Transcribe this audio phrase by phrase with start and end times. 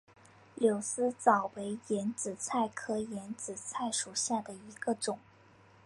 [0.55, 5.19] 柳丝藻为眼子菜科眼子菜属下的一个种。